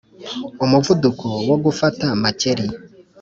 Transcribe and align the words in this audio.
umuvuduko 0.65 1.27
wo 1.49 1.57
gufata 1.63 2.05
makeri 2.21 2.65